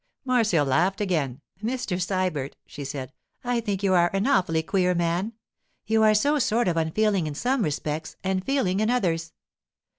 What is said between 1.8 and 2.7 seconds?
Sybert,'